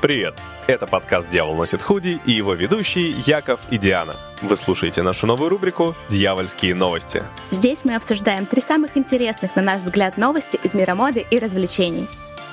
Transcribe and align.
Привет! 0.00 0.34
Это 0.66 0.86
подкаст 0.86 1.30
«Дьявол 1.30 1.56
носит 1.56 1.80
худи» 1.80 2.20
и 2.26 2.32
его 2.32 2.52
ведущие 2.52 3.10
Яков 3.10 3.60
и 3.70 3.78
Диана. 3.78 4.14
Вы 4.42 4.56
слушаете 4.56 5.02
нашу 5.02 5.26
новую 5.26 5.48
рубрику 5.48 5.94
«Дьявольские 6.10 6.74
новости». 6.74 7.22
Здесь 7.50 7.84
мы 7.84 7.94
обсуждаем 7.94 8.44
три 8.44 8.60
самых 8.60 8.98
интересных, 8.98 9.56
на 9.56 9.62
наш 9.62 9.80
взгляд, 9.80 10.18
новости 10.18 10.60
из 10.62 10.74
мира 10.74 10.94
моды 10.94 11.24
и 11.30 11.38
развлечений. 11.38 12.06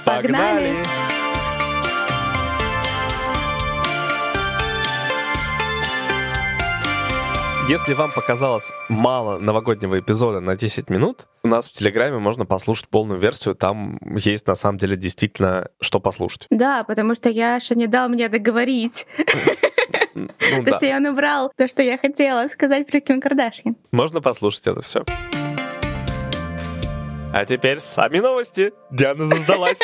Погнали! 0.05 0.73
Если 7.69 7.93
вам 7.93 8.11
показалось 8.11 8.71
мало 8.89 9.37
новогоднего 9.37 9.97
эпизода 9.99 10.41
на 10.41 10.55
10 10.57 10.89
минут, 10.89 11.27
у 11.43 11.47
нас 11.47 11.69
в 11.69 11.71
Телеграме 11.71 12.17
можно 12.17 12.45
послушать 12.45 12.89
полную 12.89 13.19
версию. 13.19 13.55
Там 13.55 13.99
есть 14.17 14.47
на 14.47 14.55
самом 14.55 14.77
деле 14.77 14.97
действительно 14.97 15.69
что 15.79 15.99
послушать. 16.01 16.45
Да, 16.49 16.83
потому 16.83 17.15
что 17.15 17.29
Яша 17.29 17.75
не 17.75 17.87
дал 17.87 18.09
мне 18.09 18.27
договорить. 18.27 19.07
Ну 20.15 20.27
То 20.27 20.61
да, 20.63 20.71
есть 20.71 20.83
он 20.83 21.05
убрал 21.07 21.51
то, 21.57 21.67
что 21.67 21.81
я 21.81 21.97
хотела 21.97 22.47
сказать 22.47 22.85
про 22.85 22.99
Ким 22.99 23.19
Кардашьян. 23.21 23.75
можно 23.91 24.21
послушать 24.21 24.67
это 24.67 24.81
все. 24.81 25.03
А 27.33 27.45
теперь 27.45 27.79
сами 27.79 28.19
новости. 28.19 28.73
Диана 28.91 29.25
заждалась. 29.25 29.79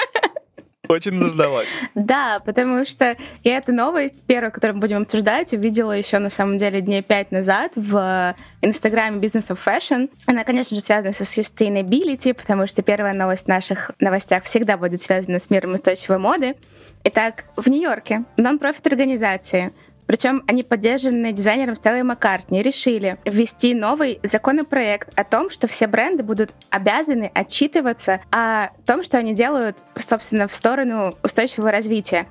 Очень 0.89 1.19
заждалась. 1.19 1.67
Да, 1.93 2.41
потому 2.43 2.83
что 2.83 3.15
я 3.43 3.57
эту 3.57 3.73
новость, 3.73 4.25
первую, 4.25 4.51
которую 4.51 4.77
мы 4.77 4.81
будем 4.81 5.03
обсуждать, 5.03 5.53
увидела 5.53 5.91
еще 5.91 6.17
на 6.17 6.31
самом 6.31 6.57
деле 6.57 6.81
дней 6.81 7.03
пять 7.03 7.31
назад 7.31 7.73
в 7.75 8.35
инстаграме 8.63 9.19
Business 9.19 9.55
of 9.55 9.59
Fashion. 9.63 10.09
Она, 10.25 10.43
конечно 10.43 10.75
же, 10.75 10.81
связана 10.81 11.11
со 11.11 11.25
sustainability, 11.25 12.33
потому 12.33 12.65
что 12.65 12.81
первая 12.81 13.13
новость 13.13 13.45
в 13.45 13.49
наших 13.49 13.91
новостях 13.99 14.45
всегда 14.45 14.77
будет 14.77 14.99
связана 14.99 15.39
с 15.39 15.51
миром 15.51 15.75
устойчивой 15.75 16.17
моды. 16.17 16.55
Итак, 17.03 17.45
в 17.55 17.69
Нью-Йорке 17.69 18.23
нон-профит 18.37 18.87
организации 18.87 19.71
причем 20.09 20.43
они, 20.47 20.63
поддержанные 20.63 21.33
дизайнером 21.33 21.75
Стеллой 21.75 22.01
Маккартни, 22.01 22.63
решили 22.63 23.17
ввести 23.25 23.75
новый 23.75 24.19
законопроект 24.23 25.07
о 25.15 25.23
том, 25.23 25.51
что 25.51 25.67
все 25.67 25.85
бренды 25.85 26.23
будут 26.23 26.49
обязаны 26.71 27.29
отчитываться 27.31 28.19
о 28.31 28.69
том, 28.87 29.03
что 29.03 29.19
они 29.19 29.35
делают, 29.35 29.85
собственно, 29.93 30.47
в 30.47 30.53
сторону 30.55 31.15
устойчивого 31.21 31.69
развития. 31.69 32.25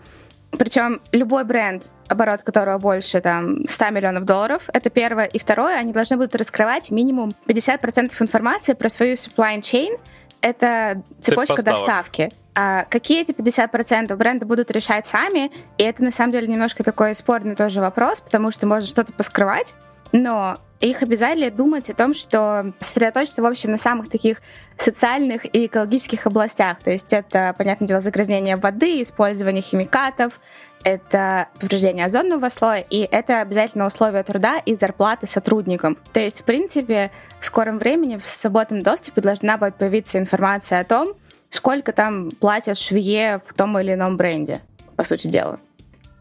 Причем 0.50 1.00
любой 1.12 1.44
бренд, 1.44 1.90
оборот 2.08 2.42
которого 2.42 2.78
больше 2.78 3.20
там 3.20 3.64
100 3.68 3.90
миллионов 3.90 4.24
долларов, 4.24 4.68
это 4.72 4.90
первое. 4.90 5.26
И 5.26 5.38
второе, 5.38 5.76
они 5.76 5.92
должны 5.92 6.16
будут 6.16 6.34
раскрывать 6.34 6.90
минимум 6.90 7.32
50% 7.46 8.10
информации 8.20 8.72
про 8.72 8.88
свою 8.88 9.12
supply 9.14 9.60
chain, 9.60 10.00
это 10.40 11.02
цепочка 11.20 11.62
доставки. 11.62 12.30
А 12.54 12.84
какие 12.86 13.22
эти 13.22 13.30
50% 13.30 14.14
бренды 14.16 14.44
будут 14.44 14.70
решать 14.72 15.06
сами, 15.06 15.52
и 15.76 15.84
это 15.84 16.02
на 16.02 16.10
самом 16.10 16.32
деле 16.32 16.48
немножко 16.48 16.82
такой 16.82 17.14
спорный 17.14 17.54
тоже 17.54 17.80
вопрос, 17.80 18.20
потому 18.20 18.50
что 18.50 18.66
можно 18.66 18.88
что-то 18.88 19.12
поскрывать, 19.12 19.74
но 20.10 20.58
их 20.80 21.02
обязали 21.02 21.50
думать 21.50 21.90
о 21.90 21.94
том, 21.94 22.14
что 22.14 22.72
сосредоточиться, 22.78 23.42
в 23.42 23.46
общем, 23.46 23.70
на 23.72 23.76
самых 23.76 24.08
таких 24.08 24.40
социальных 24.76 25.44
и 25.44 25.66
экологических 25.66 26.26
областях. 26.26 26.78
То 26.78 26.90
есть 26.90 27.12
это, 27.12 27.54
понятное 27.58 27.88
дело, 27.88 28.00
загрязнение 28.00 28.56
воды, 28.56 29.02
использование 29.02 29.62
химикатов, 29.62 30.40
это 30.84 31.48
повреждение 31.58 32.06
озонного 32.06 32.48
слоя, 32.48 32.84
и 32.88 33.00
это 33.00 33.40
обязательно 33.40 33.86
условия 33.86 34.22
труда 34.22 34.58
и 34.58 34.74
зарплаты 34.74 35.26
сотрудникам. 35.26 35.98
То 36.12 36.20
есть, 36.20 36.42
в 36.42 36.44
принципе, 36.44 37.10
в 37.40 37.46
скором 37.46 37.78
времени 37.78 38.16
в 38.16 38.26
свободном 38.26 38.82
доступе 38.82 39.20
должна 39.20 39.56
будет 39.56 39.74
появиться 39.74 40.18
информация 40.18 40.80
о 40.80 40.84
том, 40.84 41.14
сколько 41.50 41.92
там 41.92 42.30
платят 42.30 42.78
швее 42.78 43.40
в 43.44 43.52
том 43.52 43.76
или 43.80 43.94
ином 43.94 44.16
бренде, 44.16 44.60
по 44.94 45.02
сути 45.02 45.26
дела. 45.26 45.58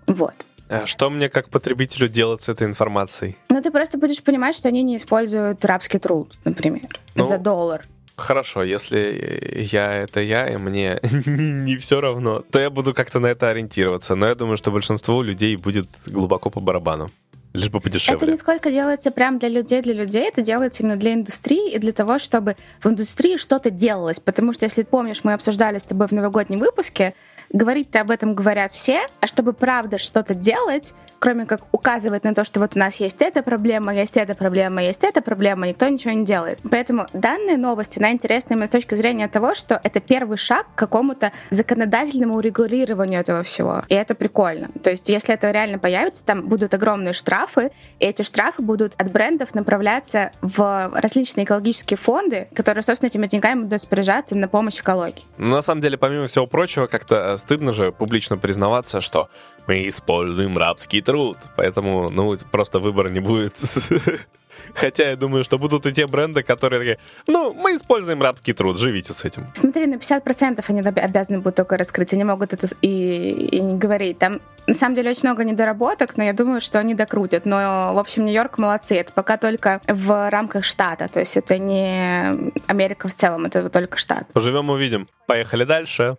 Вот. 0.07 0.46
А 0.69 0.85
Что 0.85 1.09
мне 1.09 1.29
как 1.29 1.49
потребителю 1.49 2.09
делать 2.09 2.41
с 2.41 2.49
этой 2.49 2.67
информацией? 2.67 3.37
Ну, 3.49 3.61
ты 3.61 3.71
просто 3.71 3.97
будешь 3.97 4.21
понимать, 4.21 4.55
что 4.55 4.67
они 4.67 4.83
не 4.83 4.97
используют 4.97 5.63
рабский 5.65 5.99
труд, 5.99 6.33
например, 6.45 6.99
Ну, 7.15 7.23
за 7.23 7.37
доллар. 7.37 7.85
Хорошо, 8.17 8.63
если 8.63 9.67
я 9.71 9.93
это 9.93 10.21
я, 10.21 10.49
и 10.49 10.57
мне 10.57 10.99
не, 11.25 11.77
все 11.77 12.01
равно, 12.01 12.43
то 12.51 12.59
я 12.59 12.71
буду 12.71 12.93
как-то 12.93 13.19
на 13.19 13.27
это 13.27 13.49
ориентироваться. 13.49 14.15
Но 14.15 14.27
я 14.27 14.33
думаю, 14.33 14.57
что 14.57 14.71
большинству 14.71 15.21
людей 15.21 15.55
будет 15.55 15.87
глубоко 16.07 16.49
по 16.49 16.59
барабану. 16.59 17.09
Лишь 17.53 17.69
бы 17.69 17.79
подешевле. 17.79 18.17
Это 18.17 18.29
не 18.29 18.37
сколько 18.37 18.71
делается 18.71 19.11
прям 19.11 19.39
для 19.39 19.49
людей, 19.49 19.81
для 19.81 19.93
людей, 19.93 20.27
это 20.27 20.41
делается 20.41 20.83
именно 20.83 20.97
для 20.97 21.13
индустрии 21.13 21.71
и 21.71 21.79
для 21.79 21.93
того, 21.93 22.19
чтобы 22.19 22.55
в 22.81 22.87
индустрии 22.87 23.37
что-то 23.37 23.69
делалось. 23.69 24.19
Потому 24.19 24.51
что, 24.51 24.65
если 24.65 24.83
помнишь, 24.83 25.23
мы 25.23 25.33
обсуждали 25.33 25.77
с 25.77 25.83
тобой 25.83 26.07
в 26.07 26.11
новогоднем 26.11 26.59
выпуске, 26.59 27.13
говорить-то 27.51 28.01
об 28.01 28.11
этом 28.11 28.35
говорят 28.35 28.73
все, 28.73 29.07
а 29.21 29.27
чтобы 29.27 29.53
правда 29.53 29.97
что-то 29.97 30.33
делать, 30.33 30.93
кроме 31.19 31.45
как 31.45 31.61
указывать 31.71 32.23
на 32.23 32.33
то, 32.33 32.43
что 32.43 32.59
вот 32.59 32.75
у 32.75 32.79
нас 32.79 32.97
есть 32.97 33.21
эта 33.21 33.43
проблема, 33.43 33.93
есть 33.93 34.17
эта 34.17 34.35
проблема, 34.35 34.83
есть 34.83 35.03
эта 35.03 35.21
проблема, 35.21 35.67
никто 35.67 35.87
ничего 35.87 36.13
не 36.13 36.25
делает. 36.25 36.59
Поэтому 36.69 37.07
данная 37.13 37.57
новость, 37.57 37.97
она 37.97 38.11
интересна 38.11 38.53
именно 38.53 38.67
с 38.67 38.71
точки 38.71 38.95
зрения 38.95 39.27
того, 39.27 39.55
что 39.55 39.79
это 39.83 39.99
первый 39.99 40.37
шаг 40.37 40.67
к 40.75 40.77
какому-то 40.77 41.31
законодательному 41.49 42.35
урегулированию 42.35 43.21
этого 43.21 43.43
всего. 43.43 43.83
И 43.89 43.95
это 43.95 44.15
прикольно. 44.15 44.69
То 44.83 44.91
есть, 44.91 45.09
если 45.09 45.33
это 45.33 45.51
реально 45.51 45.79
появится, 45.79 46.23
там 46.25 46.47
будут 46.47 46.73
огромные 46.73 47.13
штрафы, 47.13 47.71
и 47.99 48.05
эти 48.05 48.21
штрафы 48.21 48.61
будут 48.61 48.93
от 48.97 49.11
брендов 49.11 49.55
направляться 49.55 50.31
в 50.41 50.91
различные 50.93 51.45
экологические 51.45 51.97
фонды, 51.97 52.47
которые, 52.53 52.83
собственно, 52.83 53.07
этими 53.07 53.27
деньгами 53.27 53.59
будут 53.59 53.73
распоряжаться 53.73 54.35
на 54.35 54.47
помощь 54.47 54.79
экологии. 54.79 55.23
Ну, 55.37 55.55
на 55.55 55.61
самом 55.61 55.81
деле, 55.81 55.97
помимо 55.97 56.27
всего 56.27 56.47
прочего, 56.47 56.87
как-то 56.87 57.33
э, 57.33 57.36
стыдно 57.37 57.71
же 57.71 57.91
публично 57.91 58.37
признаваться, 58.37 59.01
что 59.01 59.29
мы 59.67 59.87
используем 59.87 60.57
рабский 60.57 61.01
труд. 61.01 61.37
Поэтому, 61.55 62.09
ну, 62.09 62.35
просто 62.51 62.79
выбора 62.79 63.09
не 63.09 63.19
будет. 63.19 63.53
Хотя 64.73 65.09
я 65.09 65.15
думаю, 65.15 65.43
что 65.43 65.57
будут 65.57 65.85
и 65.85 65.91
те 65.91 66.07
бренды, 66.07 66.41
которые 66.41 66.79
такие, 66.79 66.99
ну, 67.27 67.53
мы 67.53 67.75
используем 67.75 68.21
рабский 68.21 68.53
труд, 68.53 68.79
живите 68.79 69.13
с 69.13 69.23
этим. 69.23 69.45
Смотри, 69.53 69.85
на 69.85 69.95
50% 69.95 70.63
они 70.67 70.79
об- 70.81 70.99
обязаны 70.99 71.39
будут 71.39 71.55
только 71.55 71.77
раскрыть, 71.77 72.13
они 72.13 72.23
могут 72.23 72.53
это 72.53 72.67
и, 72.81 73.31
и 73.51 73.59
не 73.59 73.77
говорить. 73.77 74.17
Там, 74.19 74.41
на 74.65 74.73
самом 74.73 74.95
деле, 74.95 75.11
очень 75.11 75.23
много 75.23 75.43
недоработок, 75.43 76.17
но 76.17 76.23
я 76.23 76.33
думаю, 76.33 76.61
что 76.61 76.79
они 76.79 76.95
докрутят. 76.95 77.45
Но, 77.45 77.91
в 77.93 77.99
общем, 77.99 78.25
Нью-Йорк 78.25 78.57
молодцы. 78.57 78.95
Это 78.95 79.11
пока 79.13 79.37
только 79.37 79.81
в 79.87 80.29
рамках 80.29 80.63
штата, 80.63 81.07
то 81.07 81.19
есть 81.19 81.37
это 81.37 81.57
не 81.59 82.51
Америка 82.67 83.07
в 83.07 83.13
целом, 83.13 83.45
это 83.45 83.69
только 83.69 83.97
штат. 83.97 84.27
Поживем, 84.33 84.69
увидим. 84.69 85.07
Поехали 85.27 85.65
дальше. 85.65 86.17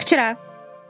Вчера, 0.00 0.38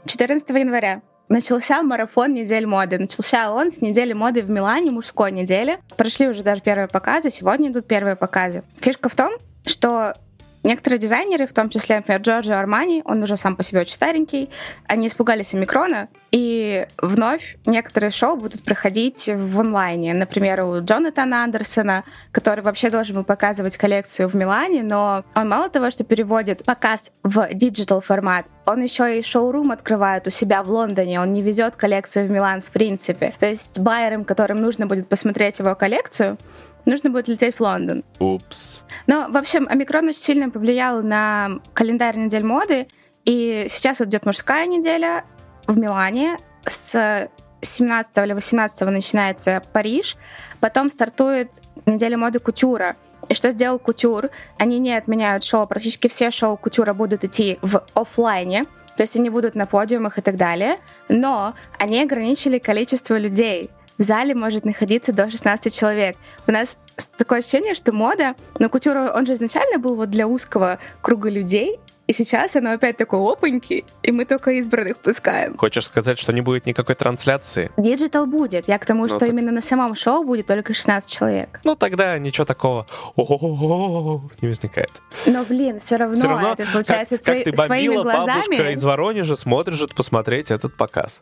14 0.07 0.49
января, 0.51 1.03
начался 1.29 1.83
марафон 1.83 2.33
недель 2.33 2.65
моды. 2.65 2.97
Начался 2.97 3.53
он 3.53 3.73
с 3.73 3.83
недели 3.83 4.13
моды 4.13 4.43
в 4.43 4.51
Милане, 4.51 4.93
мужской 4.93 5.33
недели. 5.33 5.79
Прошли 5.97 6.29
уже 6.29 6.45
даже 6.45 6.63
первые 6.63 6.87
показы, 6.87 7.31
сегодня 7.31 7.71
идут 7.71 7.89
первые 7.89 8.15
показы. 8.15 8.63
Фишка 8.81 9.09
в 9.09 9.17
том, 9.17 9.33
что 9.67 10.15
некоторые 10.63 10.99
дизайнеры, 10.99 11.47
в 11.47 11.53
том 11.53 11.69
числе, 11.69 11.97
например, 11.97 12.21
Джорджо 12.21 12.59
Армани, 12.59 13.03
он 13.05 13.23
уже 13.23 13.37
сам 13.37 13.57
по 13.57 13.63
себе 13.63 13.81
очень 13.81 13.95
старенький, 13.95 14.51
они 14.87 15.07
испугались 15.07 15.55
омикрона, 15.55 16.09
и 16.31 16.87
вновь 16.99 17.57
некоторые 17.67 18.11
шоу 18.11 18.37
будут 18.37 18.63
проходить 18.63 19.29
в 19.29 19.61
онлайне. 19.61 20.15
Например, 20.15 20.63
у 20.63 20.81
Джонатана 20.81 21.45
Андерсона, 21.45 22.05
который 22.33 22.63
вообще 22.63 22.91
должен 22.91 23.17
был 23.17 23.25
показывать 23.25 23.77
коллекцию 23.77 24.29
в 24.29 24.35
Милане, 24.35 24.83
но 24.83 25.25
он 25.35 25.49
мало 25.49 25.69
того, 25.69 25.91
что 25.91 26.05
переводит 26.05 26.65
показ 26.65 27.13
в 27.23 27.49
digital 27.53 28.01
формат, 28.01 28.47
он 28.67 28.83
еще 28.83 29.19
и 29.19 29.23
шоурум 29.23 29.73
открывает 29.73 30.27
у 30.27 30.31
себя 30.31 30.63
в 30.63 30.71
Лондоне, 30.71 31.21
он 31.21 31.33
не 31.33 31.43
везет 31.43 31.75
коллекцию 31.77 32.29
в 32.29 32.31
Милан 32.31 32.61
в 32.61 32.67
принципе. 32.67 33.35
То 33.39 33.47
есть 33.47 33.79
байерам, 33.79 34.25
которым 34.25 34.61
нужно 34.61 34.87
будет 34.87 35.09
посмотреть 35.09 35.59
его 35.59 35.75
коллекцию, 35.75 36.39
нужно 36.87 37.11
будет 37.11 37.29
лететь 37.29 37.57
в 37.57 37.61
Лондон. 37.61 38.05
Упс. 38.19 38.81
Но, 39.07 39.29
в 39.29 39.37
общем, 39.37 39.67
омикрон 39.69 40.09
очень 40.09 40.21
сильно 40.21 40.51
повлиял 40.51 41.03
на 41.03 41.61
календарь 41.75 42.17
недель 42.19 42.45
моды, 42.45 42.89
и 43.25 43.67
сейчас 43.69 44.01
вот 44.01 44.09
идет 44.09 44.27
мужская 44.27 44.67
неделя 44.67 45.25
в 45.67 45.79
Милане, 45.79 46.37
с 46.67 47.29
17 47.63 48.17
или 48.19 48.33
18 48.33 48.81
начинается 48.83 49.63
Париж, 49.73 50.17
потом 50.61 50.89
стартует 50.89 51.51
неделя 51.87 52.17
моды 52.17 52.39
Кутюра. 52.39 52.97
И 53.29 53.35
что 53.35 53.51
сделал 53.51 53.79
Кутюр? 53.79 54.31
Они 54.59 54.79
не 54.79 54.95
отменяют 54.95 55.45
шоу, 55.45 55.67
практически 55.67 56.09
все 56.09 56.31
шоу 56.31 56.57
Кутюра 56.57 56.95
будут 56.95 57.25
идти 57.25 57.59
в 57.63 57.85
офлайне, 57.95 58.65
то 58.97 59.03
есть 59.03 59.17
они 59.17 59.31
будут 59.31 59.55
на 59.55 59.67
подиумах 59.67 60.19
и 60.19 60.23
так 60.23 60.37
далее, 60.37 60.79
но 61.09 61.55
они 61.79 62.03
ограничили 62.03 62.59
количество 62.59 63.17
людей. 63.19 63.71
В 64.01 64.03
зале 64.03 64.35
может 64.35 64.65
находиться 64.65 65.13
до 65.13 65.29
16 65.29 65.75
человек. 65.79 66.17
У 66.47 66.53
нас 66.53 66.79
такое 67.19 67.41
ощущение, 67.41 67.75
что 67.75 67.93
мода, 67.93 68.35
но 68.59 68.71
кутюр, 68.71 68.97
он 68.97 69.27
же 69.27 69.35
изначально 69.35 69.79
был 69.79 69.95
вот 69.95 70.09
для 70.11 70.27
узкого 70.27 70.79
круга 71.03 71.29
людей, 71.29 71.79
И 72.07 72.13
сейчас 72.15 72.57
оно 72.57 72.73
опять 72.73 72.97
такое 72.97 73.21
опаньки, 73.21 73.85
и 74.03 74.11
мы 74.11 74.25
только 74.25 74.53
избранных 74.53 74.97
пускаем. 74.97 75.57
Хочешь 75.57 75.85
сказать, 75.85 76.19
что 76.19 76.33
не 76.33 76.41
будет 76.41 76.67
никакой 76.67 76.95
трансляции? 76.97 77.71
Digital 77.77 78.27
будет. 78.27 78.67
Я 78.69 78.79
к 78.79 78.87
тому, 78.87 79.03
Ну, 79.03 79.09
что 79.09 79.19
так- 79.21 79.29
именно 79.29 79.53
на 79.53 79.61
самом 79.61 79.95
шоу 79.95 80.25
будет 80.25 80.47
только 80.47 80.73
16 80.75 81.09
человек. 81.09 81.61
Ну, 81.63 81.77
тогда 81.77 82.19
ничего 82.19 82.45
такого 82.47 82.87
не 83.17 84.49
возникает. 84.49 84.91
Но, 85.27 85.45
блин, 85.45 85.79
все 85.79 85.97
равно, 85.99 86.17
Все 86.17 86.27
равно, 86.27 86.53
это 86.55 86.67
получается 86.73 87.19
как, 87.19 87.27
как 87.27 87.45
ты 87.45 87.53
своими 87.55 87.95
бомбила, 87.95 88.05
бабушка 88.05 88.47
глазами. 88.49 88.73
из 88.75 88.83
Воронежа 88.83 89.37
смотрит 89.37 89.95
посмотреть 89.95 90.51
этот 90.51 90.75
показ. 90.77 91.21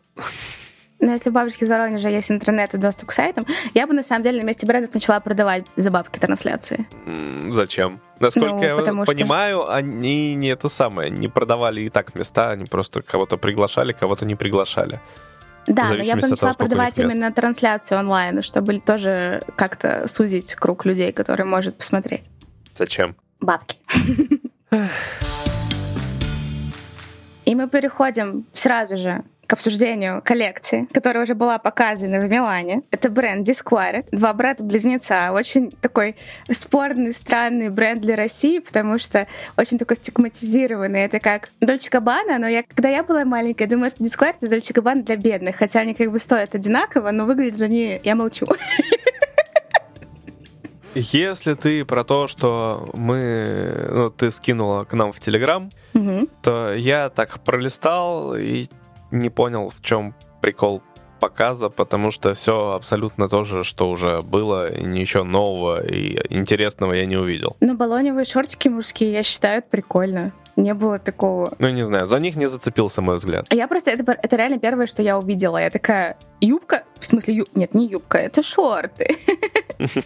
Но 1.00 1.12
если 1.12 1.30
у 1.30 1.32
бабушки 1.32 1.62
из 1.62 1.68
Воронежа 1.68 2.08
есть 2.08 2.30
интернет 2.30 2.74
и 2.74 2.78
доступ 2.78 3.10
к 3.10 3.12
сайтам, 3.12 3.46
я 3.74 3.86
бы 3.86 3.92
на 3.92 4.02
самом 4.02 4.24
деле 4.24 4.42
на 4.42 4.46
месте 4.46 4.66
брендов 4.66 4.92
начала 4.94 5.20
продавать 5.20 5.64
за 5.76 5.90
бабки 5.92 6.18
трансляции. 6.18 6.88
М, 7.06 7.52
Зачем? 7.54 8.00
Насколько 8.18 8.54
Ну, 8.54 8.62
я 8.64 8.76
потому 8.76 9.04
что- 9.04 9.14
понимаю, 9.14 9.70
они 9.70 10.34
не 10.34 10.48
это 10.48 10.68
самое, 10.68 11.10
не 11.10 11.28
продавали 11.28 11.82
и 11.82 11.88
так 11.88 12.14
места, 12.16 12.50
они 12.50 12.64
просто 12.64 13.00
кого-то 13.02 13.36
приглашали, 13.36 13.92
кого-то 13.92 14.26
не 14.26 14.34
приглашали. 14.34 15.00
Да, 15.68 15.84
но 15.84 15.96
я 15.96 16.14
бы 16.16 16.20
от 16.20 16.30
начала 16.30 16.36
того, 16.36 16.36
сколько 16.36 16.46
у 16.46 16.48
них 16.48 16.56
продавать 16.70 16.98
мест. 16.98 17.14
именно 17.14 17.32
трансляцию 17.32 17.98
онлайн, 18.00 18.42
чтобы 18.42 18.80
тоже 18.80 19.42
как-то 19.54 20.08
сузить 20.08 20.54
круг 20.56 20.84
людей, 20.84 21.12
которые 21.12 21.46
может 21.46 21.76
посмотреть. 21.76 22.24
Зачем? 22.74 23.14
Бабки. 23.38 23.76
И 27.44 27.54
мы 27.54 27.68
переходим 27.68 28.46
сразу 28.52 28.96
же 28.96 29.22
к 29.48 29.54
обсуждению 29.54 30.20
коллекции, 30.22 30.86
которая 30.92 31.24
уже 31.24 31.34
была 31.34 31.58
показана 31.58 32.20
в 32.20 32.28
Милане. 32.28 32.82
Это 32.90 33.08
бренд 33.08 33.48
Disquiet. 33.48 34.06
Два 34.12 34.34
брата-близнеца. 34.34 35.32
Очень 35.32 35.70
такой 35.70 36.16
спорный, 36.50 37.14
странный 37.14 37.70
бренд 37.70 38.02
для 38.02 38.14
России, 38.14 38.58
потому 38.58 38.98
что 38.98 39.26
очень 39.56 39.78
такой 39.78 39.96
стигматизированный. 39.96 41.00
Это 41.00 41.18
как 41.18 41.48
Дольче 41.60 41.88
Габбана, 41.88 42.38
но 42.38 42.46
я, 42.46 42.62
когда 42.62 42.90
я 42.90 43.02
была 43.02 43.24
маленькая, 43.24 43.66
думаю, 43.66 43.90
что 43.90 44.04
Disquiet— 44.04 44.36
это 44.42 44.48
Дольче 44.48 44.74
Габбана 44.74 45.02
для 45.02 45.16
бедных, 45.16 45.56
хотя 45.56 45.80
они 45.80 45.94
как 45.94 46.12
бы 46.12 46.18
стоят 46.18 46.54
одинаково, 46.54 47.10
но 47.10 47.24
выглядят 47.24 47.62
они... 47.62 47.98
Я 48.04 48.16
молчу. 48.16 48.46
Если 50.94 51.54
ты 51.54 51.84
про 51.86 52.04
то, 52.04 52.26
что 52.28 52.90
мы, 52.94 53.88
ну, 53.92 54.10
ты 54.10 54.30
скинула 54.30 54.84
к 54.84 54.92
нам 54.94 55.12
в 55.12 55.20
Телеграм, 55.20 55.70
Мгм. 55.94 56.28
то 56.42 56.74
я 56.74 57.08
так 57.08 57.40
пролистал 57.40 58.34
и 58.36 58.66
не 59.10 59.30
понял, 59.30 59.70
в 59.70 59.82
чем 59.82 60.14
прикол 60.40 60.82
показа, 61.18 61.68
потому 61.68 62.10
что 62.10 62.32
все 62.32 62.72
абсолютно 62.72 63.28
то 63.28 63.44
же, 63.44 63.64
что 63.64 63.90
уже 63.90 64.20
было, 64.22 64.72
и 64.72 64.84
ничего 64.84 65.24
нового 65.24 65.84
и 65.84 66.18
интересного 66.30 66.92
я 66.92 67.06
не 67.06 67.16
увидел. 67.16 67.56
Но 67.60 67.74
баллоневые 67.74 68.24
шортики 68.24 68.68
мужские, 68.68 69.12
я 69.12 69.22
считаю, 69.22 69.58
это 69.58 69.68
прикольно. 69.68 70.32
Не 70.56 70.74
было 70.74 70.98
такого. 70.98 71.54
Ну, 71.60 71.68
не 71.68 71.84
знаю, 71.84 72.08
за 72.08 72.18
них 72.18 72.34
не 72.34 72.46
зацепился 72.46 73.00
мой 73.00 73.16
взгляд. 73.16 73.46
А 73.48 73.54
Я 73.54 73.68
просто, 73.68 73.92
это, 73.92 74.12
это 74.12 74.36
реально 74.36 74.58
первое, 74.58 74.86
что 74.86 75.02
я 75.02 75.16
увидела. 75.16 75.58
Я 75.58 75.70
такая, 75.70 76.16
юбка? 76.40 76.82
В 76.98 77.06
смысле, 77.06 77.34
ю... 77.34 77.46
нет, 77.54 77.74
не 77.74 77.86
юбка, 77.86 78.18
это 78.18 78.42
шорты. 78.42 79.16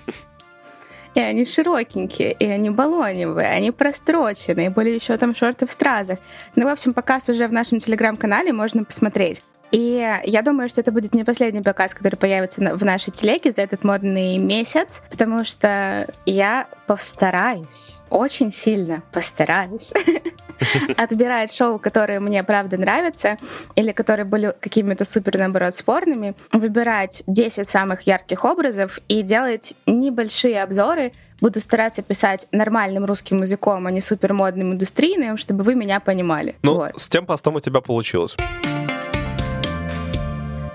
И 1.14 1.20
они 1.20 1.44
широкенькие, 1.44 2.32
и 2.32 2.47
они 2.47 2.70
баллоневые, 2.70 3.49
они 3.49 3.70
простроченные, 3.70 4.70
были 4.70 4.91
еще 4.91 5.17
там 5.17 5.35
шорты 5.35 5.67
в 5.67 5.73
стразах. 5.73 6.19
Ну, 6.56 6.64
в 6.64 6.69
общем, 6.69 6.94
показ 6.94 7.29
уже 7.29 7.47
в 7.47 7.53
нашем 7.53 7.79
телеграм-канале 7.79 8.53
можно 8.53 8.85
посмотреть. 8.85 9.43
И 9.73 10.06
я 10.25 10.43
думаю, 10.43 10.69
что 10.69 10.82
это 10.82 10.93
будет 10.93 11.14
не 11.14 11.25
последний 11.25 11.62
показ, 11.62 11.94
который 11.94 12.17
появится 12.17 12.61
в 12.76 12.85
нашей 12.85 13.11
телеге 13.11 13.50
за 13.50 13.62
этот 13.62 13.85
модный 13.85 14.37
месяц, 14.37 15.03
потому 15.11 15.44
что 15.44 16.06
я 16.26 16.69
постараюсь, 16.87 17.99
очень 18.11 18.50
сильно 18.50 19.03
постараюсь 19.12 19.94
отбирать 20.97 21.53
шоу, 21.53 21.79
которые 21.79 22.20
мне 22.20 22.43
правда 22.44 22.76
нравятся, 22.76 23.38
или 23.76 23.93
которые 23.93 24.25
были 24.25 24.55
какими-то 24.61 25.05
супер, 25.05 25.38
наоборот, 25.38 25.75
спорными, 25.75 26.35
выбирать 26.53 27.23
10 27.26 27.69
самых 27.69 28.03
ярких 28.03 28.44
образов 28.44 28.99
и 29.09 29.23
делать 29.23 29.75
небольшие 29.87 30.62
обзоры. 30.62 31.12
Буду 31.41 31.61
стараться 31.61 32.03
писать 32.03 32.47
нормальным 32.53 33.05
русским 33.05 33.43
языком, 33.43 33.87
а 33.87 33.91
не 33.91 34.00
супер 34.00 34.32
модным 34.32 34.73
индустрийным, 34.75 35.37
чтобы 35.37 35.64
вы 35.64 35.75
меня 35.75 35.99
понимали. 35.99 36.55
Ну, 36.62 36.75
Вот. 36.75 36.93
с 37.00 37.09
тем 37.09 37.26
постом 37.26 37.56
у 37.56 37.61
тебя 37.61 37.81
получилось. 37.81 38.37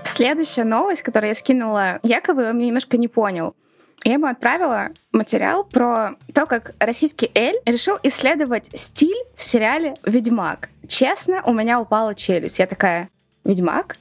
Следующая 0.04 0.64
новость, 0.64 1.02
которую 1.02 1.28
я 1.28 1.34
скинула 1.34 2.00
Якову, 2.02 2.42
он 2.42 2.56
мне 2.56 2.66
немножко 2.66 2.96
не 2.98 3.06
понял. 3.08 3.54
Я 4.04 4.14
ему 4.14 4.26
отправила 4.26 4.88
материал 5.12 5.64
про 5.64 6.12
то, 6.34 6.46
как 6.46 6.74
российский 6.78 7.30
Эль 7.34 7.56
решил 7.66 7.98
исследовать 8.02 8.70
стиль 8.74 9.24
в 9.36 9.44
сериале 9.44 9.96
«Ведьмак». 10.04 10.70
Честно, 10.86 11.42
у 11.44 11.52
меня 11.52 11.80
упала 11.80 12.14
челюсть. 12.14 12.58
Я 12.58 12.66
такая, 12.66 13.10
«Ведьмак? 13.44 13.96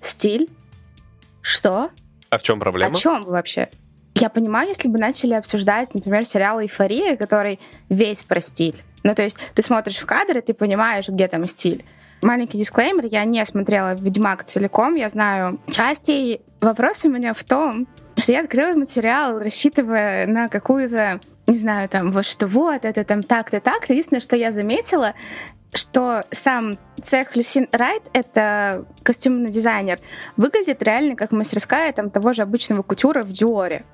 Стиль? 0.00 0.48
Что? 1.42 1.90
А 2.30 2.38
в 2.38 2.42
чем 2.42 2.60
проблема? 2.60 2.92
О 2.92 2.94
чем 2.94 3.24
вообще?» 3.24 3.68
Я 4.14 4.30
понимаю, 4.30 4.68
если 4.68 4.88
бы 4.88 4.98
начали 4.98 5.34
обсуждать, 5.34 5.92
например, 5.92 6.24
сериал 6.24 6.60
«Эйфория», 6.60 7.16
который 7.16 7.60
весь 7.90 8.22
про 8.22 8.40
стиль. 8.40 8.82
Ну, 9.02 9.14
то 9.14 9.22
есть 9.22 9.36
ты 9.54 9.60
смотришь 9.60 9.98
в 9.98 10.06
кадр, 10.06 10.38
и 10.38 10.40
ты 10.40 10.54
понимаешь, 10.54 11.08
где 11.08 11.28
там 11.28 11.46
стиль. 11.46 11.84
Маленький 12.22 12.56
дисклеймер, 12.56 13.04
я 13.06 13.24
не 13.24 13.44
смотрела 13.44 13.94
«Ведьмак» 13.94 14.44
целиком, 14.44 14.94
я 14.94 15.10
знаю 15.10 15.60
части. 15.70 16.40
Вопрос 16.62 17.04
у 17.04 17.10
меня 17.10 17.34
в 17.34 17.44
том, 17.44 17.86
что 18.16 18.32
я 18.32 18.40
открыла 18.40 18.74
материал, 18.76 19.38
рассчитывая 19.38 20.26
на 20.26 20.48
какую-то, 20.48 21.20
не 21.46 21.58
знаю, 21.58 21.88
там, 21.88 22.12
вот 22.12 22.24
что 22.26 22.46
вот, 22.46 22.84
это 22.84 23.04
там 23.04 23.22
так-то, 23.22 23.60
так-то. 23.60 23.92
Единственное, 23.92 24.20
что 24.20 24.36
я 24.36 24.52
заметила, 24.52 25.14
что 25.74 26.24
сам 26.30 26.78
цех 27.02 27.36
Люсин 27.36 27.68
Райт, 27.72 28.02
это 28.12 28.84
костюмный 29.02 29.50
дизайнер, 29.50 29.98
выглядит 30.36 30.82
реально 30.82 31.16
как 31.16 31.32
мастерская 31.32 31.92
там 31.92 32.10
того 32.10 32.32
же 32.32 32.42
обычного 32.42 32.82
кутюра 32.82 33.22
в 33.22 33.32
Диоре. 33.32 33.84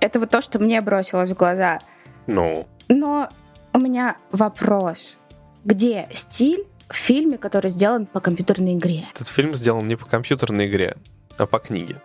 Это 0.00 0.20
вот 0.20 0.30
то, 0.30 0.40
что 0.40 0.58
мне 0.58 0.80
бросилось 0.80 1.30
в 1.30 1.34
глаза. 1.34 1.80
Ну, 2.26 2.66
Но 2.88 3.28
у 3.72 3.78
меня 3.78 4.16
вопрос. 4.30 5.18
Где 5.64 6.08
стиль 6.12 6.66
в 6.88 6.96
фильме, 6.96 7.38
который 7.38 7.70
сделан 7.70 8.06
по 8.06 8.20
компьютерной 8.20 8.74
игре? 8.74 9.04
этот 9.14 9.28
фильм 9.28 9.54
сделан 9.54 9.88
не 9.88 9.96
по 9.96 10.06
компьютерной 10.06 10.68
игре, 10.68 10.96
а 11.38 11.46
по 11.46 11.58
книге. 11.58 11.96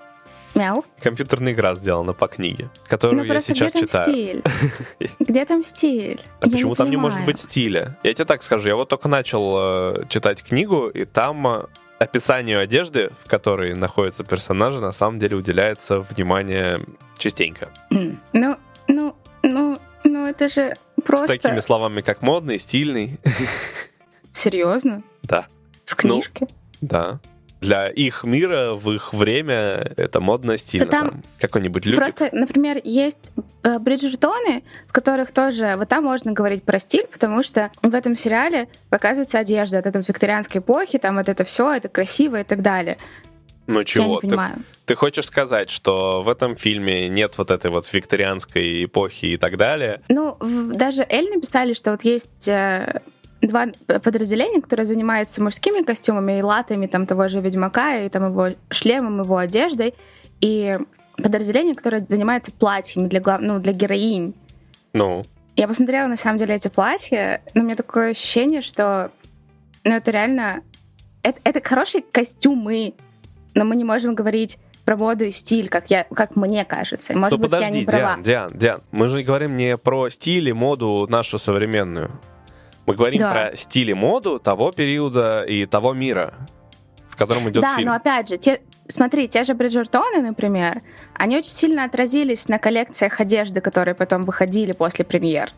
Мяу. 0.60 0.84
Компьютерная 1.02 1.54
игра 1.54 1.74
сделана 1.76 2.12
по 2.14 2.28
книге, 2.28 2.70
которую 2.88 3.24
ну 3.26 3.34
я 3.34 3.40
сейчас 3.40 3.72
где 3.72 3.82
читаю. 3.82 4.04
стиль? 4.04 4.44
Где 5.20 5.46
там 5.46 5.64
стиль? 5.64 6.22
А 6.42 6.48
Я 6.48 6.52
почему 6.52 6.76
там 6.76 6.90
не 6.90 6.98
может 6.98 7.20
понимаю. 7.20 7.34
быть 7.34 7.40
стиля? 7.40 7.98
Я 8.04 8.14
тебе 8.14 8.26
так 8.26 8.44
скажу, 8.44 8.68
я 8.68 8.76
вот 8.76 8.90
только 8.90 9.08
начал 9.08 9.56
э, 9.58 10.06
читать 10.10 10.44
книгу, 10.44 10.90
и 10.90 11.06
там 11.06 11.48
э, 11.48 11.66
описанию 12.00 12.60
одежды, 12.60 13.12
в 13.24 13.30
которой 13.30 13.74
находятся 13.74 14.26
персонажи, 14.26 14.82
на 14.82 14.92
самом 14.92 15.18
деле 15.20 15.38
уделяется 15.38 16.02
внимание 16.02 16.80
частенько. 17.18 17.70
Ну, 18.34 18.58
ну, 18.88 19.16
ну, 19.44 19.80
ну 20.04 20.28
это 20.28 20.50
же 20.50 20.76
просто... 21.06 21.28
С 21.28 21.40
такими 21.40 21.60
словами, 21.60 22.02
как 22.02 22.22
модный, 22.22 22.60
стильный. 22.60 23.18
Серьезно? 24.34 25.04
Да. 25.24 25.48
В 25.86 25.96
книжке? 25.96 26.48
Да. 26.82 27.20
Для 27.62 27.88
их 27.90 28.24
мира, 28.24 28.74
в 28.74 28.90
их 28.92 29.14
время, 29.14 29.92
это 29.98 30.22
модно, 30.22 30.58
стильно. 30.58 30.88
там 30.88 31.10
Там 31.10 31.24
какой-нибудь 31.40 31.86
лютик. 31.86 32.02
Просто, 32.02 32.30
например, 32.32 32.80
есть 32.86 33.32
э, 33.64 33.80
Бриджертоны, 33.80 34.64
в 34.88 34.94
которых 34.94 35.32
тоже 35.32 35.76
вот 35.78 35.90
там 35.90 36.06
можно 36.06 36.32
говорить 36.32 36.64
про 36.64 36.80
стиль, 36.80 37.06
потому 37.12 37.44
что 37.44 37.70
в 37.82 37.94
этом 37.94 38.16
сериале 38.16 38.70
показывается 38.90 39.40
одежда 39.40 39.80
от 39.80 39.88
этой 39.88 40.02
викторианской 40.02 40.62
эпохи, 40.62 40.98
там 41.00 41.18
вот 41.18 41.28
это 41.28 41.44
все, 41.44 41.74
это 41.74 41.90
красиво 41.90 42.40
и 42.40 42.44
так 42.46 42.62
далее. 42.62 42.98
Ну 43.68 43.80
Я 43.80 43.86
чего? 43.86 44.06
не 44.16 44.16
Ты, 44.22 44.28
понимаю. 44.30 44.56
ты 44.86 44.96
хочешь 44.96 45.26
сказать, 45.26 45.70
что 45.70 46.24
в 46.24 46.30
этом 46.30 46.56
фильме 46.56 47.08
нет 47.10 47.38
вот 47.38 47.52
этой 47.52 47.70
вот 47.70 47.92
викторианской 47.94 48.86
эпохи 48.86 49.26
и 49.26 49.38
так 49.38 49.58
далее? 49.58 50.02
Ну, 50.10 50.38
в- 50.40 50.74
даже 50.74 51.06
Эль 51.08 51.30
написали, 51.30 51.74
что 51.74 51.92
вот 51.92 52.04
есть 52.04 52.48
э, 52.48 53.02
два 53.50 53.68
подразделения, 54.00 54.62
которые 54.62 54.86
занимаются 54.86 55.44
мужскими 55.44 55.84
костюмами 55.84 56.40
и 56.40 56.42
латами 56.42 56.88
там 56.88 57.06
того 57.06 57.28
же 57.28 57.42
Ведьмака, 57.42 57.98
и 57.98 58.10
там 58.10 58.28
его 58.28 58.56
шлемом, 58.70 59.22
его 59.22 59.38
одеждой, 59.38 59.94
и 60.40 60.78
подразделение, 61.18 61.76
которое 61.76 62.06
занимается 62.08 62.52
платьями 62.52 63.08
для, 63.08 63.20
глав... 63.20 63.42
ну, 63.42 63.60
для 63.60 63.74
героинь. 63.74 64.34
Ну, 64.94 65.24
Я 65.56 65.68
посмотрела, 65.68 66.08
на 66.08 66.16
самом 66.16 66.40
деле, 66.40 66.56
эти 66.56 66.68
платья, 66.70 67.42
но 67.54 67.62
у 67.62 67.66
меня 67.66 67.76
такое 67.76 68.12
ощущение, 68.12 68.62
что 68.62 69.12
ну, 69.84 69.96
это 69.96 70.12
реально... 70.12 70.64
Это, 71.22 71.40
это 71.44 71.62
хорошие 71.62 72.02
костюмы, 72.02 72.94
но 73.54 73.66
мы 73.66 73.76
не 73.76 73.84
можем 73.84 74.16
говорить 74.16 74.58
про 74.86 74.96
моду 74.96 75.26
и 75.26 75.32
стиль, 75.32 75.68
как, 75.70 75.92
я, 75.92 76.06
как 76.06 76.36
мне 76.36 76.64
кажется. 76.64 77.16
Может 77.16 77.38
ну 77.38 77.44
быть, 77.44 77.52
я 77.54 77.60
подожди, 77.60 77.80
не 77.80 77.86
права. 77.86 78.16
Диан, 78.16 78.24
Диан, 78.24 78.52
Диан, 78.54 78.82
мы 78.92 79.10
же 79.10 79.22
говорим 79.22 79.58
не 79.58 79.78
про 79.78 80.10
стиль 80.10 80.50
и 80.50 80.54
моду 80.54 81.06
нашу 81.10 81.38
современную. 81.38 82.10
Мы 82.90 82.96
говорим 82.96 83.20
Да. 83.20 83.32
про 83.32 83.56
стиль 83.56 83.92
и 83.92 83.94
моду 83.94 84.40
того 84.40 84.72
периода 84.72 85.44
и 85.44 85.68
того 85.68 85.94
мира, 85.94 86.34
в 87.12 87.16
котором 87.16 87.48
идет 87.48 87.62
Да, 87.62 87.76
фильм. 87.76 87.90
но 87.90 87.94
опять 87.94 88.30
же, 88.30 88.38
те, 88.40 88.62
смотри, 88.88 89.28
те 89.28 89.44
же 89.44 89.54
Бриджертоны, 89.54 90.24
например, 90.24 90.82
они 91.14 91.38
очень 91.38 91.52
сильно 91.52 91.84
отразились 91.84 92.48
на 92.48 92.58
коллекциях 92.58 93.20
одежды, 93.20 93.62
которые 93.62 93.94
потом 93.94 94.24
выходили 94.26 94.72
после 94.72 95.06
премьер. 95.06 95.52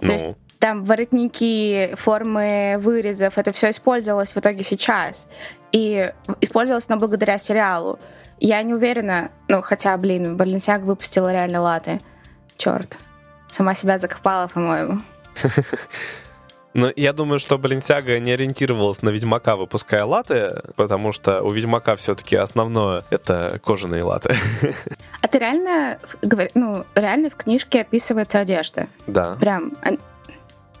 Ну, 0.00 0.08
То 0.08 0.12
есть 0.14 0.26
там 0.58 0.82
воротники, 0.84 1.94
формы 1.94 2.74
вырезов, 2.80 3.38
это 3.38 3.52
все 3.52 3.70
использовалось 3.70 4.32
в 4.34 4.36
итоге 4.38 4.64
сейчас. 4.64 5.28
И 5.70 6.12
использовалось 6.40 6.90
оно 6.90 6.98
благодаря 6.98 7.38
сериалу. 7.38 8.00
Я 8.40 8.60
не 8.64 8.74
уверена, 8.74 9.30
ну, 9.46 9.62
хотя, 9.62 9.96
блин, 9.96 10.36
Баленсиаг 10.36 10.82
выпустила 10.82 11.30
реально 11.30 11.60
латы. 11.60 12.00
Черт. 12.56 12.98
Сама 13.50 13.74
себя 13.74 13.98
закопала, 13.98 14.48
по-моему. 14.48 14.98
Но 16.76 16.92
я 16.94 17.14
думаю, 17.14 17.38
что 17.38 17.56
Баленсиага 17.56 18.18
не 18.20 18.32
ориентировалась 18.32 19.00
на 19.00 19.08
Ведьмака, 19.08 19.56
выпуская 19.56 20.04
латы, 20.04 20.62
потому 20.76 21.10
что 21.12 21.40
у 21.40 21.50
Ведьмака 21.50 21.96
все-таки 21.96 22.36
основное— 22.36 23.02
это 23.10 23.58
кожаные 23.64 24.02
латы. 24.02 24.34
А 25.22 25.28
ты 25.28 25.38
реально, 25.38 25.98
ну, 26.54 26.84
реально 26.94 27.30
в 27.30 27.36
книжке 27.36 27.80
описывается 27.80 28.40
одежда? 28.40 28.88
Да. 29.06 29.36
Прям 29.40 29.72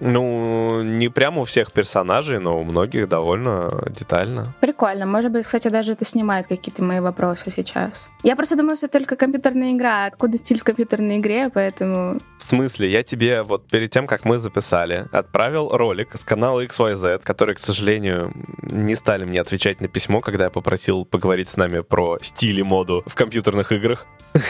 ну, 0.00 0.82
не 0.82 1.08
прямо 1.08 1.42
у 1.42 1.44
всех 1.44 1.72
персонажей, 1.72 2.38
но 2.38 2.60
у 2.60 2.64
многих 2.64 3.08
довольно 3.08 3.70
детально. 3.88 4.54
Прикольно. 4.60 5.06
Может 5.06 5.32
быть, 5.32 5.44
кстати, 5.44 5.68
даже 5.68 5.92
это 5.92 6.04
снимает 6.04 6.46
какие-то 6.46 6.82
мои 6.82 7.00
вопросы 7.00 7.50
сейчас. 7.50 8.10
Я 8.22 8.36
просто 8.36 8.56
думала, 8.56 8.76
что 8.76 8.86
это 8.86 8.98
только 8.98 9.16
компьютерная 9.16 9.72
игра. 9.72 10.06
Откуда 10.06 10.38
стиль 10.38 10.60
в 10.60 10.64
компьютерной 10.64 11.18
игре, 11.18 11.50
поэтому... 11.52 12.20
В 12.38 12.44
смысле? 12.44 12.90
Я 12.90 13.02
тебе 13.02 13.42
вот 13.42 13.68
перед 13.68 13.90
тем, 13.90 14.06
как 14.06 14.24
мы 14.24 14.38
записали, 14.38 15.06
отправил 15.12 15.68
ролик 15.70 16.14
с 16.16 16.24
канала 16.24 16.64
XYZ, 16.64 17.22
который, 17.24 17.54
к 17.54 17.60
сожалению, 17.60 18.32
не 18.62 18.94
стали 18.94 19.24
мне 19.24 19.40
отвечать 19.40 19.80
на 19.80 19.88
письмо, 19.88 20.20
когда 20.20 20.44
я 20.44 20.50
попросил 20.50 21.04
поговорить 21.04 21.48
с 21.48 21.56
нами 21.56 21.80
про 21.80 22.18
стиль 22.20 22.60
и 22.60 22.62
моду 22.62 23.02
в 23.06 23.14
компьютерных 23.14 23.72
играх. 23.72 24.06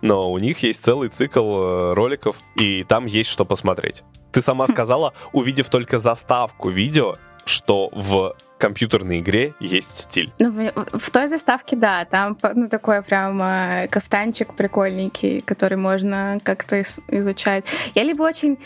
Но 0.00 0.30
у 0.32 0.38
них 0.38 0.62
есть 0.62 0.84
целый 0.84 1.08
цикл 1.08 1.60
э, 1.60 1.94
роликов, 1.94 2.36
и 2.56 2.84
там 2.84 3.06
есть 3.06 3.30
что 3.30 3.44
посмотреть. 3.44 4.02
Ты 4.36 4.42
сама 4.42 4.66
сказала, 4.66 5.14
увидев 5.32 5.70
только 5.70 5.98
заставку 5.98 6.68
видео, 6.68 7.14
что 7.46 7.88
в 7.92 8.36
компьютерной 8.58 9.20
игре 9.20 9.54
есть 9.60 9.98
стиль. 9.98 10.30
Ну, 10.38 10.50
в, 10.50 10.98
в 10.98 11.10
той 11.10 11.26
заставке, 11.28 11.74
да, 11.74 12.04
там 12.04 12.36
ну, 12.54 12.68
такой 12.68 13.00
прям 13.00 13.40
э, 13.40 13.88
кафтанчик 13.90 14.52
прикольненький, 14.52 15.40
который 15.40 15.78
можно 15.78 16.38
как-то 16.42 16.82
изучать. 17.08 17.64
Я 17.94 18.02
либо 18.02 18.24
очень 18.24 18.58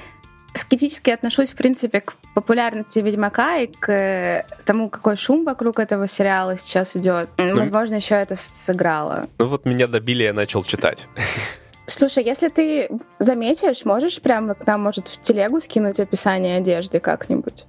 скептически 0.54 1.10
отношусь, 1.10 1.52
в 1.52 1.54
принципе, 1.54 2.00
к 2.00 2.14
популярности 2.34 2.98
Ведьмака 2.98 3.58
и 3.58 3.68
к 3.68 3.92
э, 3.92 4.46
тому, 4.64 4.90
какой 4.90 5.14
шум 5.14 5.44
вокруг 5.44 5.78
этого 5.78 6.08
сериала 6.08 6.58
сейчас 6.58 6.96
идет. 6.96 7.28
Ну, 7.38 7.54
Возможно, 7.54 7.94
еще 7.94 8.16
это 8.16 8.34
сыграло. 8.34 9.28
Ну 9.38 9.46
вот 9.46 9.66
меня 9.66 9.86
добили, 9.86 10.24
я 10.24 10.32
начал 10.32 10.64
читать. 10.64 11.06
Слушай, 11.90 12.24
если 12.24 12.48
ты 12.48 12.88
заметишь, 13.18 13.84
можешь 13.84 14.20
прямо 14.20 14.54
к 14.54 14.66
нам, 14.66 14.82
может, 14.82 15.08
в 15.08 15.20
телегу 15.20 15.60
скинуть 15.60 15.98
описание 15.98 16.58
одежды 16.58 17.00
как-нибудь? 17.00 17.66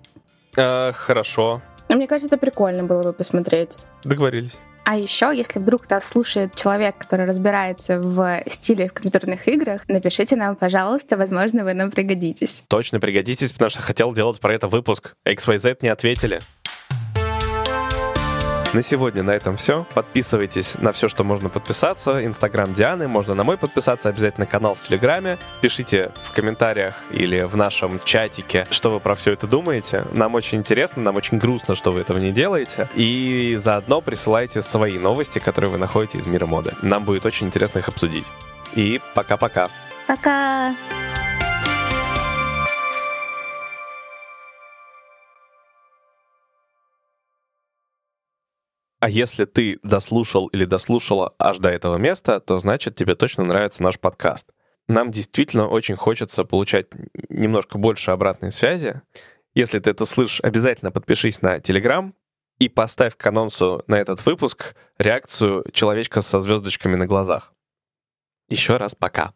Э, 0.56 0.92
хорошо. 0.94 1.62
Ну, 1.90 1.96
мне 1.98 2.08
кажется, 2.08 2.28
это 2.28 2.38
прикольно 2.38 2.84
было 2.84 3.04
бы 3.04 3.14
посмотреть. 3.14 3.78
Договорились. 4.04 4.56
А 4.84 4.96
еще, 4.96 5.32
если 5.34 5.60
вдруг 5.60 5.90
нас 5.90 6.08
слушает 6.08 6.56
человек, 6.56 6.98
который 6.98 7.26
разбирается 7.26 8.00
в 8.00 8.44
стиле 8.48 8.90
в 8.90 8.94
компьютерных 8.94 9.48
играх, 9.48 9.88
напишите 9.88 10.36
нам, 10.36 10.56
пожалуйста, 10.56 11.18
возможно, 11.18 11.64
вы 11.64 11.74
нам 11.74 11.92
пригодитесь. 11.92 12.64
Точно 12.68 13.00
пригодитесь, 13.00 13.52
потому 13.52 13.70
что 13.70 13.82
хотел 13.82 14.14
делать 14.14 14.40
про 14.40 14.54
это 14.54 14.68
выпуск. 14.68 15.16
XYZ 15.26 15.78
не 15.82 15.90
ответили. 15.90 16.42
На 18.74 18.82
сегодня 18.82 19.22
на 19.22 19.32
этом 19.32 19.58
все. 19.58 19.86
Подписывайтесь 19.94 20.76
на 20.80 20.94
все, 20.94 21.10
что 21.10 21.26
можно 21.26 21.50
подписаться. 21.50 22.26
Инстаграм 22.26 22.74
Дианы, 22.74 23.10
можно 23.10 23.36
на 23.36 23.44
мой 23.44 23.58
подписаться, 23.58 24.08
обязательно 24.08 24.46
канал 24.46 24.76
в 24.76 24.80
Телеграме. 24.80 25.40
Пишите 25.60 26.12
в 26.24 26.34
комментариях 26.34 26.96
или 27.12 27.42
в 27.42 27.58
нашем 27.58 28.00
чатике, 28.06 28.66
что 28.72 28.90
вы 28.90 29.02
про 29.02 29.16
все 29.16 29.34
это 29.34 29.46
думаете. 29.46 30.06
Нам 30.14 30.36
очень 30.36 30.60
интересно, 30.60 31.02
нам 31.02 31.18
очень 31.18 31.38
грустно, 31.38 31.76
что 31.76 31.92
вы 31.92 32.00
этого 32.00 32.18
не 32.18 32.32
делаете. 32.32 32.88
И 32.96 33.58
заодно 33.62 34.00
присылайте 34.00 34.62
свои 34.62 34.98
новости, 34.98 35.40
которые 35.40 35.72
вы 35.72 35.78
находите 35.78 36.20
из 36.20 36.26
мира 36.26 36.46
моды. 36.46 36.74
Нам 36.82 37.04
будет 37.04 37.26
очень 37.26 37.48
интересно 37.48 37.80
их 37.80 37.90
обсудить. 37.90 38.26
И 38.74 39.02
пока-пока. 39.14 39.68
Пока! 40.08 40.70
-пока. 40.70 40.76
пока. 40.90 41.01
А 49.02 49.10
если 49.10 49.46
ты 49.46 49.80
дослушал 49.82 50.46
или 50.48 50.64
дослушала 50.64 51.34
аж 51.40 51.58
до 51.58 51.70
этого 51.70 51.98
места, 51.98 52.40
то 52.40 52.60
значит 52.60 52.96
тебе 52.96 53.16
точно 53.16 53.44
нравится 53.44 53.82
наш 53.82 54.00
подкаст. 54.00 54.52
Нам 54.88 55.10
действительно 55.10 55.68
очень 55.68 55.96
хочется 55.96 56.44
получать 56.46 56.86
немножко 57.30 57.80
больше 57.80 58.12
обратной 58.12 58.52
связи. 58.52 59.02
Если 59.56 59.80
ты 59.80 59.90
это 59.90 60.06
слышишь, 60.06 60.40
обязательно 60.42 60.92
подпишись 60.92 61.42
на 61.42 61.58
Telegram 61.58 62.14
и 62.60 62.70
поставь 62.70 63.18
к 63.18 63.26
анонсу 63.26 63.84
на 63.88 63.96
этот 63.96 64.24
выпуск 64.24 64.76
реакцию 65.00 65.66
человечка 65.74 66.22
со 66.22 66.40
звездочками 66.40 66.96
на 66.96 67.08
глазах. 67.08 67.56
Еще 68.50 68.78
раз 68.78 68.94
пока. 68.94 69.34